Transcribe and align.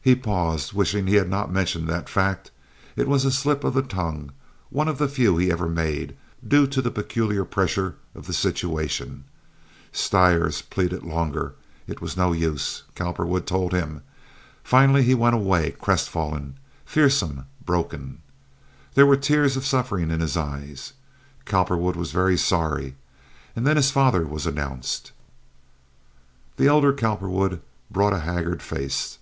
He 0.00 0.14
paused, 0.14 0.72
wishing 0.74 1.06
he 1.08 1.16
had 1.16 1.28
not 1.28 1.52
mentioned 1.52 1.88
that 1.88 2.08
fact. 2.08 2.50
It 2.96 3.08
was 3.08 3.24
a 3.24 3.32
slip 3.32 3.64
of 3.64 3.74
the 3.74 3.82
tongue, 3.82 4.30
one 4.70 4.86
of 4.88 4.96
the 4.96 5.08
few 5.08 5.36
he 5.36 5.50
ever 5.50 5.68
made, 5.68 6.16
due 6.46 6.68
to 6.68 6.80
the 6.80 6.92
peculiar 6.92 7.44
pressure 7.44 7.96
of 8.14 8.26
the 8.28 8.32
situation. 8.32 9.24
Stires 9.92 10.62
pleaded 10.62 11.02
longer. 11.02 11.56
It 11.88 12.00
was 12.00 12.16
no 12.16 12.32
use, 12.32 12.84
Cowperwood 12.94 13.44
told 13.44 13.72
him. 13.72 14.02
Finally 14.62 15.02
he 15.02 15.16
went 15.16 15.34
away, 15.34 15.72
crestfallen, 15.72 16.56
fearsome, 16.86 17.46
broken. 17.66 18.22
There 18.94 19.04
were 19.04 19.16
tears 19.16 19.56
of 19.56 19.66
suffering 19.66 20.12
in 20.12 20.20
his 20.20 20.36
eyes. 20.36 20.92
Cowperwood 21.44 21.96
was 21.96 22.12
very 22.12 22.38
sorry. 22.38 22.94
And 23.56 23.66
then 23.66 23.76
his 23.76 23.90
father 23.90 24.24
was 24.24 24.46
announced. 24.46 25.10
The 26.56 26.68
elder 26.68 26.92
Cowperwood 26.94 27.60
brought 27.90 28.14
a 28.14 28.20
haggard 28.20 28.62
face. 28.62 29.18